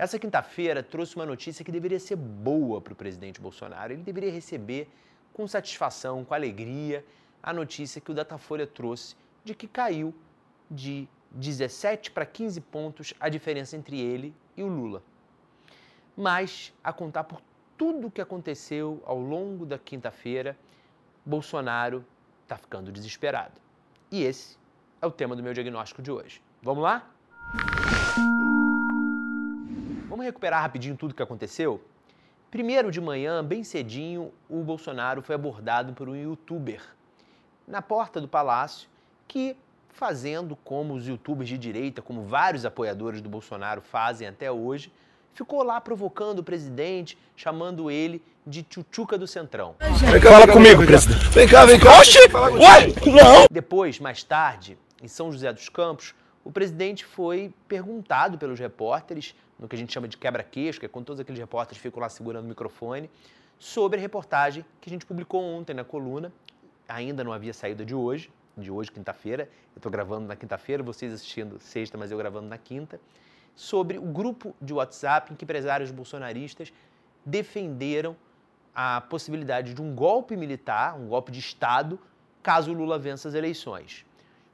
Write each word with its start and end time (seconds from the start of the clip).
Essa 0.00 0.18
quinta-feira 0.18 0.82
trouxe 0.82 1.14
uma 1.14 1.26
notícia 1.26 1.62
que 1.62 1.70
deveria 1.70 2.00
ser 2.00 2.16
boa 2.16 2.80
para 2.80 2.94
o 2.94 2.96
presidente 2.96 3.38
Bolsonaro. 3.38 3.92
Ele 3.92 4.02
deveria 4.02 4.32
receber 4.32 4.88
com 5.34 5.46
satisfação, 5.46 6.24
com 6.24 6.32
alegria, 6.32 7.04
a 7.42 7.52
notícia 7.52 8.00
que 8.00 8.10
o 8.10 8.14
Datafolha 8.14 8.66
trouxe 8.66 9.14
de 9.44 9.54
que 9.54 9.68
caiu 9.68 10.14
de 10.70 11.06
17 11.32 12.12
para 12.12 12.24
15 12.24 12.62
pontos 12.62 13.12
a 13.20 13.28
diferença 13.28 13.76
entre 13.76 14.00
ele 14.00 14.34
e 14.56 14.62
o 14.62 14.68
Lula. 14.68 15.02
Mas, 16.16 16.72
a 16.82 16.94
contar 16.94 17.24
por 17.24 17.42
tudo 17.76 18.06
o 18.06 18.10
que 18.10 18.22
aconteceu 18.22 19.02
ao 19.04 19.20
longo 19.20 19.66
da 19.66 19.78
quinta-feira, 19.78 20.56
Bolsonaro 21.26 22.02
está 22.44 22.56
ficando 22.56 22.90
desesperado. 22.90 23.60
E 24.10 24.22
esse 24.22 24.56
é 25.02 25.06
o 25.06 25.10
tema 25.10 25.36
do 25.36 25.42
meu 25.42 25.52
diagnóstico 25.52 26.00
de 26.00 26.10
hoje. 26.10 26.42
Vamos 26.62 26.82
lá? 26.82 27.06
Vamos 30.20 30.32
recuperar 30.32 30.60
rapidinho 30.60 30.98
tudo 30.98 31.12
o 31.12 31.14
que 31.14 31.22
aconteceu? 31.22 31.80
Primeiro 32.50 32.90
de 32.90 33.00
manhã, 33.00 33.42
bem 33.42 33.64
cedinho, 33.64 34.30
o 34.50 34.62
Bolsonaro 34.62 35.22
foi 35.22 35.34
abordado 35.34 35.94
por 35.94 36.10
um 36.10 36.14
youtuber 36.14 36.82
na 37.66 37.80
porta 37.80 38.20
do 38.20 38.28
palácio 38.28 38.86
que, 39.26 39.56
fazendo 39.88 40.54
como 40.56 40.92
os 40.92 41.08
youtubers 41.08 41.48
de 41.48 41.56
direita, 41.56 42.02
como 42.02 42.22
vários 42.22 42.66
apoiadores 42.66 43.22
do 43.22 43.30
Bolsonaro 43.30 43.80
fazem 43.80 44.28
até 44.28 44.52
hoje, 44.52 44.92
ficou 45.32 45.62
lá 45.62 45.80
provocando 45.80 46.40
o 46.40 46.44
presidente, 46.44 47.16
chamando 47.34 47.90
ele 47.90 48.22
de 48.46 48.62
tchutchuca 48.62 49.16
do 49.16 49.26
Centrão. 49.26 49.74
Vem 49.80 50.20
cá, 50.20 50.32
Fala 50.32 50.48
comigo, 50.48 50.84
presidente. 50.84 51.30
Vem 51.30 51.48
cá, 51.48 51.64
vem 51.64 51.80
cá. 51.80 51.98
Oxi! 51.98 52.18
Uai! 52.58 52.94
Não! 53.06 53.46
Depois, 53.50 53.98
mais 53.98 54.22
tarde, 54.22 54.76
em 55.02 55.08
São 55.08 55.32
José 55.32 55.50
dos 55.50 55.70
Campos, 55.70 56.14
o 56.44 56.50
presidente 56.50 57.04
foi 57.04 57.52
perguntado 57.68 58.38
pelos 58.38 58.58
repórteres, 58.58 59.34
no 59.58 59.68
que 59.68 59.76
a 59.76 59.78
gente 59.78 59.92
chama 59.92 60.08
de 60.08 60.16
quebra-queixo, 60.16 60.80
que 60.80 60.86
é 60.86 60.88
quando 60.88 61.06
todos 61.06 61.20
aqueles 61.20 61.38
repórteres 61.38 61.80
ficam 61.82 62.00
lá 62.00 62.08
segurando 62.08 62.44
o 62.46 62.48
microfone, 62.48 63.10
sobre 63.58 63.98
a 63.98 64.00
reportagem 64.00 64.64
que 64.80 64.88
a 64.88 64.92
gente 64.92 65.04
publicou 65.04 65.42
ontem 65.42 65.74
na 65.74 65.84
coluna, 65.84 66.32
ainda 66.88 67.22
não 67.22 67.32
havia 67.32 67.52
saída 67.52 67.84
de 67.84 67.94
hoje, 67.94 68.32
de 68.56 68.70
hoje, 68.70 68.90
quinta-feira, 68.90 69.48
eu 69.74 69.78
estou 69.78 69.92
gravando 69.92 70.26
na 70.26 70.34
quinta-feira, 70.34 70.82
vocês 70.82 71.12
assistindo 71.12 71.58
sexta, 71.60 71.96
mas 71.96 72.10
eu 72.10 72.18
gravando 72.18 72.48
na 72.48 72.58
quinta, 72.58 73.00
sobre 73.54 73.98
o 73.98 74.02
grupo 74.02 74.54
de 74.60 74.72
WhatsApp 74.72 75.32
em 75.32 75.36
que 75.36 75.44
empresários 75.44 75.90
bolsonaristas 75.90 76.72
defenderam 77.24 78.16
a 78.74 79.00
possibilidade 79.02 79.74
de 79.74 79.82
um 79.82 79.94
golpe 79.94 80.36
militar, 80.36 80.98
um 80.98 81.08
golpe 81.08 81.30
de 81.30 81.38
Estado, 81.38 81.98
caso 82.42 82.72
Lula 82.72 82.98
vença 82.98 83.28
as 83.28 83.34
eleições. 83.34 84.06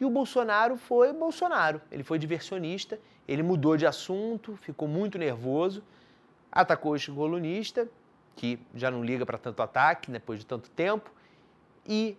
E 0.00 0.04
o 0.04 0.10
Bolsonaro 0.10 0.78
foi 0.78 1.12
Bolsonaro, 1.12 1.80
ele 1.92 2.02
foi 2.02 2.18
diversionista, 2.18 2.98
ele 3.28 3.42
mudou 3.42 3.76
de 3.76 3.86
assunto, 3.86 4.56
ficou 4.56 4.88
muito 4.88 5.18
nervoso, 5.18 5.82
atacou 6.50 6.96
este 6.96 7.12
colunista, 7.12 7.86
que 8.34 8.58
já 8.74 8.90
não 8.90 9.04
liga 9.04 9.26
para 9.26 9.36
tanto 9.36 9.62
ataque 9.62 10.10
depois 10.10 10.38
de 10.38 10.46
tanto 10.46 10.70
tempo, 10.70 11.10
e 11.86 12.16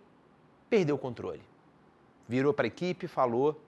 perdeu 0.69 0.95
o 0.95 0.99
controle. 0.99 1.41
Virou 2.27 2.53
para 2.53 2.65
a 2.65 2.67
equipe 2.67 3.07
e 3.07 3.09
falou: 3.09 3.59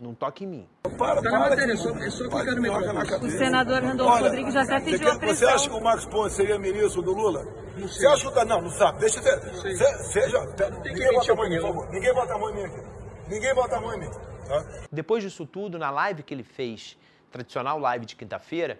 não 0.00 0.14
toque 0.14 0.44
em 0.44 0.46
mim. 0.46 0.68
Para, 0.98 1.22
tá 1.22 1.30
para, 1.30 1.38
matéria, 1.38 1.72
é 1.72 1.76
só, 1.76 1.90
é 1.90 2.10
só 2.10 2.28
clicar 2.28 2.54
no 2.54 2.62
microfone. 2.62 3.26
O 3.26 3.30
senador 3.30 3.82
Randolfo 3.82 4.22
Rodrigues 4.24 4.54
já 4.54 4.62
até 4.62 4.80
pediu 4.80 5.10
a 5.10 5.18
pressão. 5.18 5.48
Você 5.48 5.54
acha 5.54 5.70
que 5.70 5.76
o 5.76 5.80
Marcos 5.80 6.06
Pontes 6.06 6.36
seria 6.36 6.58
ministro 6.58 7.02
do 7.02 7.12
Lula? 7.12 7.44
Não 7.76 7.88
sei. 7.88 7.88
Você 7.88 8.06
acha 8.06 8.30
que... 8.30 8.44
Não, 8.44 8.60
não 8.60 8.70
sabe. 8.70 9.00
Deixa 9.00 9.20
eu 9.20 9.76
Se, 9.76 10.12
seja... 10.12 10.38
Ninguém 10.84 11.12
bota 11.12 11.32
a 11.32 11.34
mão 11.34 11.46
em 11.46 11.50
mim, 11.50 11.60
por 11.60 11.68
favor. 11.68 11.88
Ninguém 11.90 12.14
bota 12.14 12.34
a 12.34 12.38
mão 12.38 12.50
em 12.50 12.54
mim 12.54 12.64
aqui. 12.64 12.93
Ninguém 13.28 13.54
bota 13.54 13.76
a 13.76 13.80
mão 13.80 13.94
em 13.94 14.00
mim. 14.00 14.10
Tá? 14.46 14.86
Depois 14.92 15.22
disso 15.22 15.46
tudo, 15.46 15.78
na 15.78 15.90
live 15.90 16.22
que 16.22 16.34
ele 16.34 16.42
fez, 16.42 16.98
tradicional 17.30 17.78
live 17.78 18.04
de 18.04 18.16
quinta-feira, 18.16 18.78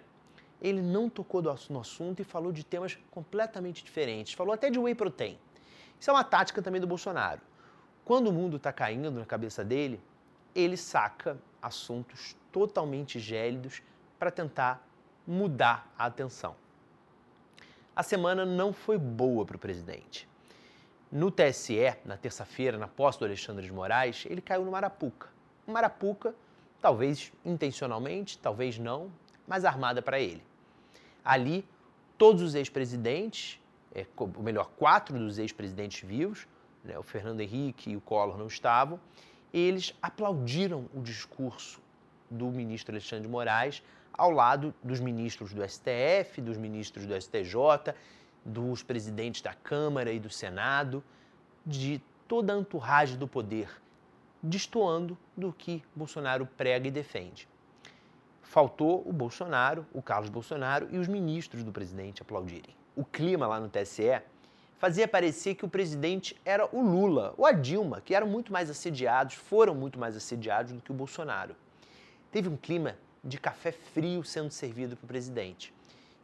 ele 0.61 0.81
não 0.81 1.09
tocou 1.09 1.41
no 1.41 1.79
assunto 1.79 2.21
e 2.21 2.23
falou 2.23 2.51
de 2.51 2.63
temas 2.63 2.97
completamente 3.09 3.83
diferentes. 3.83 4.33
Falou 4.33 4.53
até 4.53 4.69
de 4.69 4.79
whey 4.79 4.93
protein. 4.93 5.39
Isso 5.99 6.09
é 6.09 6.13
uma 6.13 6.23
tática 6.23 6.61
também 6.61 6.79
do 6.79 6.87
Bolsonaro. 6.87 7.41
Quando 8.03 8.27
o 8.27 8.33
mundo 8.33 8.57
está 8.57 8.71
caindo 8.71 9.09
na 9.09 9.25
cabeça 9.25 9.63
dele, 9.63 9.99
ele 10.53 10.77
saca 10.77 11.37
assuntos 11.61 12.35
totalmente 12.51 13.19
gélidos 13.19 13.81
para 14.19 14.29
tentar 14.29 14.87
mudar 15.25 15.91
a 15.97 16.05
atenção. 16.05 16.55
A 17.95 18.03
semana 18.03 18.45
não 18.45 18.71
foi 18.71 18.97
boa 18.97 19.45
para 19.45 19.55
o 19.55 19.59
presidente. 19.59 20.29
No 21.15 21.31
TSE, 21.31 21.95
na 22.03 22.17
terça-feira, 22.17 22.77
na 22.77 22.89
posse 22.89 23.17
do 23.19 23.23
Alexandre 23.23 23.65
de 23.65 23.71
Moraes, 23.71 24.25
ele 24.29 24.41
caiu 24.41 24.65
no 24.65 24.71
Marapuca. 24.71 25.29
Um 25.65 25.71
Marapuca, 25.71 26.35
talvez 26.81 27.31
intencionalmente, 27.45 28.37
talvez 28.37 28.77
não, 28.77 29.09
mas 29.47 29.63
armada 29.63 30.01
para 30.01 30.19
ele. 30.19 30.43
Ali, 31.23 31.65
todos 32.17 32.41
os 32.41 32.53
ex-presidentes 32.53 33.61
é, 33.93 34.05
ou 34.17 34.43
melhor, 34.43 34.69
quatro 34.75 35.17
dos 35.17 35.39
ex-presidentes 35.39 36.05
vivos, 36.05 36.45
né, 36.83 36.99
o 36.99 37.03
Fernando 37.03 37.39
Henrique 37.39 37.91
e 37.91 37.95
o 37.95 38.01
Collor 38.01 38.37
não 38.37 38.47
estavam, 38.47 38.99
eles 39.53 39.97
aplaudiram 40.01 40.89
o 40.93 41.01
discurso 41.01 41.79
do 42.29 42.47
ministro 42.47 42.93
Alexandre 42.93 43.25
de 43.25 43.31
Moraes 43.31 43.81
ao 44.11 44.31
lado 44.31 44.75
dos 44.83 44.99
ministros 44.99 45.53
do 45.53 45.65
STF, 45.65 46.41
dos 46.41 46.57
ministros 46.57 47.05
do 47.05 47.15
STJ, 47.15 47.95
dos 48.45 48.83
presidentes 48.83 49.41
da 49.41 49.53
Câmara 49.53 50.11
e 50.11 50.19
do 50.19 50.29
Senado, 50.29 51.03
de 51.65 52.01
toda 52.27 52.53
a 52.53 52.57
enturragem 52.57 53.17
do 53.17 53.27
poder, 53.27 53.69
destoando 54.41 55.17
do 55.35 55.51
que 55.51 55.83
Bolsonaro 55.95 56.45
prega 56.45 56.87
e 56.87 56.91
defende. 56.91 57.49
Faltou 58.43 59.03
o 59.05 59.11
Bolsonaro, 59.11 59.85
o 59.91 60.01
Carlos 60.01 60.29
Bolsonaro 60.29 60.87
e 60.91 60.97
os 60.97 61.07
ministros 61.07 61.63
do 61.63 61.71
presidente 61.71 62.21
aplaudirem 62.21 62.75
o 62.95 63.03
clima 63.03 63.45
lá 63.45 63.59
no 63.59 63.69
TSE, 63.69 64.21
fazia 64.77 65.07
parecer 65.07 65.55
que 65.55 65.65
o 65.65 65.69
presidente 65.69 66.35
era 66.45 66.67
o 66.73 66.81
Lula 66.81 67.33
ou 67.37 67.45
a 67.45 67.51
Dilma, 67.51 68.01
que 68.01 68.15
eram 68.15 68.27
muito 68.27 68.53
mais 68.53 68.69
assediados, 68.69 69.35
foram 69.35 69.75
muito 69.75 69.99
mais 69.99 70.15
assediados 70.15 70.71
do 70.71 70.81
que 70.81 70.91
o 70.91 70.95
Bolsonaro. 70.95 71.55
Teve 72.31 72.47
um 72.47 72.55
clima 72.55 72.97
de 73.23 73.37
café 73.37 73.71
frio 73.71 74.23
sendo 74.23 74.51
servido 74.51 74.95
para 74.95 75.05
o 75.05 75.07
presidente, 75.07 75.73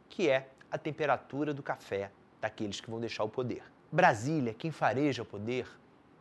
que 0.08 0.28
é 0.28 0.48
a 0.72 0.78
temperatura 0.78 1.52
do 1.52 1.62
café 1.62 2.10
daqueles 2.40 2.80
que 2.80 2.90
vão 2.90 2.98
deixar 2.98 3.24
o 3.24 3.28
poder. 3.28 3.62
Brasília, 3.92 4.54
quem 4.54 4.70
fareja 4.70 5.22
o 5.22 5.26
poder, 5.26 5.68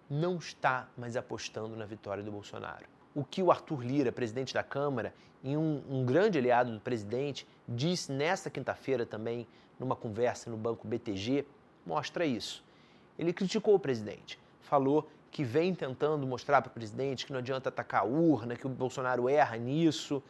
não 0.10 0.36
está 0.36 0.90
mais 0.98 1.16
apostando 1.16 1.74
na 1.78 1.86
vitória 1.86 2.22
do 2.22 2.30
Bolsonaro. 2.30 2.86
O 3.16 3.24
que 3.24 3.42
o 3.42 3.50
Arthur 3.50 3.82
Lira, 3.82 4.12
presidente 4.12 4.54
da 4.54 4.62
Câmara, 4.62 5.14
e 5.42 5.56
um, 5.56 5.82
um 5.90 6.06
grande 6.06 6.38
aliado 6.38 6.74
do 6.74 6.82
presidente, 6.82 7.48
disse 7.66 8.12
nesta 8.12 8.50
quinta-feira 8.50 9.06
também 9.06 9.48
numa 9.80 9.96
conversa 9.96 10.50
no 10.50 10.58
banco 10.58 10.86
BTG, 10.86 11.46
mostra 11.86 12.26
isso. 12.26 12.62
Ele 13.18 13.32
criticou 13.32 13.74
o 13.74 13.80
presidente, 13.80 14.38
falou 14.60 15.10
que 15.32 15.46
vem 15.46 15.74
tentando 15.74 16.28
mostrar 16.28 16.62
para 16.62 16.70
o 16.70 16.74
presidente 16.74 17.26
que 17.26 17.32
não 17.32 17.40
adianta 17.40 17.70
atacar 17.70 18.02
a 18.02 18.06
urna, 18.06 18.58
que 18.58 18.68
o 18.68 18.70
Bolsonaro 18.70 19.30
erra 19.30 19.56
nisso. 19.56 20.22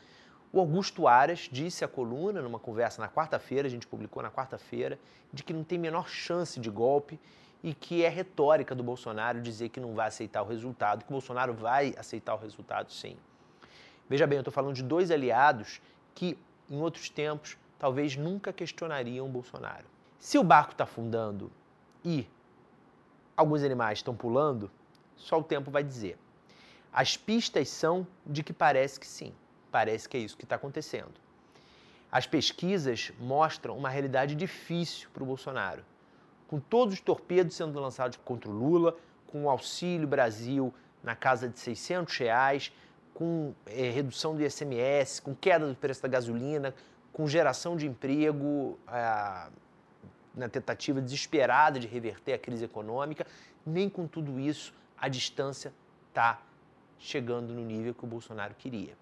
O 0.53 0.59
Augusto 0.59 1.07
Aras 1.07 1.47
disse 1.49 1.85
à 1.85 1.87
coluna, 1.87 2.41
numa 2.41 2.59
conversa 2.59 3.01
na 3.01 3.07
quarta-feira, 3.07 3.67
a 3.67 3.71
gente 3.71 3.87
publicou 3.87 4.21
na 4.21 4.29
quarta-feira, 4.29 4.99
de 5.31 5.43
que 5.43 5.53
não 5.53 5.63
tem 5.63 5.79
menor 5.79 6.09
chance 6.09 6.59
de 6.59 6.69
golpe 6.69 7.17
e 7.63 7.73
que 7.73 8.03
é 8.03 8.09
retórica 8.09 8.75
do 8.75 8.83
Bolsonaro 8.83 9.41
dizer 9.41 9.69
que 9.69 9.79
não 9.79 9.93
vai 9.93 10.09
aceitar 10.09 10.41
o 10.41 10.45
resultado, 10.45 11.05
que 11.05 11.09
o 11.09 11.13
Bolsonaro 11.13 11.53
vai 11.53 11.93
aceitar 11.97 12.35
o 12.35 12.37
resultado 12.37 12.91
sim. 12.91 13.15
Veja 14.09 14.27
bem, 14.27 14.37
eu 14.37 14.41
estou 14.41 14.51
falando 14.51 14.75
de 14.75 14.83
dois 14.83 15.09
aliados 15.09 15.81
que, 16.13 16.37
em 16.69 16.81
outros 16.81 17.09
tempos, 17.09 17.57
talvez 17.79 18.17
nunca 18.17 18.51
questionariam 18.51 19.29
Bolsonaro. 19.29 19.85
Se 20.19 20.37
o 20.37 20.43
barco 20.43 20.73
está 20.73 20.83
afundando 20.83 21.49
e 22.03 22.27
alguns 23.37 23.63
animais 23.63 23.99
estão 23.99 24.13
pulando, 24.13 24.69
só 25.15 25.39
o 25.39 25.43
tempo 25.43 25.71
vai 25.71 25.83
dizer. 25.83 26.17
As 26.91 27.15
pistas 27.15 27.69
são 27.69 28.05
de 28.25 28.43
que 28.43 28.51
parece 28.51 28.99
que 28.99 29.07
sim, 29.07 29.33
parece 29.71 30.07
que 30.07 30.17
é 30.17 30.19
isso 30.19 30.37
que 30.37 30.43
está 30.43 30.55
acontecendo. 30.55 31.13
As 32.11 32.27
pesquisas 32.27 33.11
mostram 33.19 33.77
uma 33.77 33.89
realidade 33.89 34.35
difícil 34.35 35.09
para 35.13 35.23
o 35.23 35.25
Bolsonaro, 35.25 35.83
com 36.47 36.59
todos 36.59 36.95
os 36.95 36.99
torpedos 36.99 37.55
sendo 37.55 37.79
lançados 37.79 38.19
contra 38.25 38.49
o 38.49 38.53
Lula, 38.53 38.97
com 39.27 39.45
o 39.45 39.49
Auxílio 39.49 40.07
Brasil 40.07 40.73
na 41.01 41.15
casa 41.15 41.47
de 41.47 41.57
600 41.57 42.17
reais, 42.17 42.71
com 43.13 43.53
é, 43.65 43.89
redução 43.89 44.35
do 44.35 44.43
ICMS, 44.43 45.21
com 45.21 45.33
queda 45.33 45.67
do 45.67 45.75
preço 45.75 46.01
da 46.01 46.07
gasolina, 46.07 46.75
com 47.13 47.27
geração 47.27 47.77
de 47.77 47.87
emprego, 47.87 48.77
é, 48.87 49.47
na 50.35 50.49
tentativa 50.49 51.01
desesperada 51.01 51.79
de 51.79 51.87
reverter 51.87 52.33
a 52.33 52.37
crise 52.37 52.65
econômica, 52.65 53.25
nem 53.65 53.89
com 53.89 54.07
tudo 54.07 54.39
isso 54.39 54.73
a 54.97 55.07
distância 55.07 55.73
está 56.09 56.41
chegando 56.99 57.53
no 57.53 57.61
nível 57.61 57.93
que 57.93 58.03
o 58.03 58.07
Bolsonaro 58.07 58.53
queria. 58.55 58.95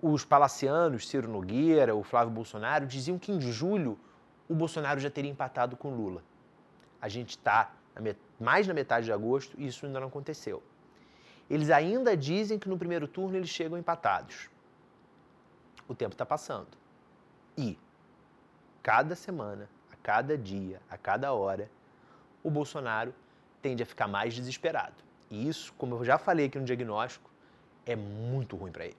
Os 0.00 0.24
palacianos, 0.24 1.08
Ciro 1.08 1.28
Nogueira, 1.28 1.94
o 1.94 2.02
Flávio 2.02 2.32
Bolsonaro, 2.32 2.86
diziam 2.86 3.18
que 3.18 3.32
em 3.32 3.40
julho 3.40 3.98
o 4.48 4.54
Bolsonaro 4.54 5.00
já 5.00 5.10
teria 5.10 5.30
empatado 5.30 5.76
com 5.76 5.90
Lula. 5.90 6.22
A 7.00 7.08
gente 7.08 7.30
está 7.30 7.72
mais 8.38 8.66
na 8.66 8.74
metade 8.74 9.06
de 9.06 9.12
agosto 9.12 9.56
e 9.58 9.66
isso 9.66 9.84
ainda 9.84 9.98
não 9.98 10.08
aconteceu. 10.08 10.62
Eles 11.50 11.70
ainda 11.70 12.16
dizem 12.16 12.58
que 12.58 12.68
no 12.68 12.78
primeiro 12.78 13.08
turno 13.08 13.36
eles 13.36 13.48
chegam 13.48 13.76
empatados 13.76 14.48
o 15.88 15.94
tempo 15.94 16.12
está 16.12 16.26
passando. 16.26 16.68
E 17.56 17.76
cada 18.82 19.16
semana, 19.16 19.68
a 19.90 19.96
cada 19.96 20.36
dia, 20.36 20.80
a 20.88 20.98
cada 20.98 21.32
hora, 21.32 21.68
o 22.44 22.50
Bolsonaro 22.50 23.12
tende 23.62 23.82
a 23.82 23.86
ficar 23.86 24.06
mais 24.06 24.34
desesperado. 24.34 24.94
E 25.30 25.48
isso, 25.48 25.72
como 25.74 25.96
eu 25.96 26.04
já 26.04 26.18
falei 26.18 26.46
aqui 26.46 26.58
no 26.58 26.64
diagnóstico, 26.64 27.28
é 27.84 27.96
muito 27.96 28.54
ruim 28.54 28.70
para 28.70 28.84
ele. 28.84 28.96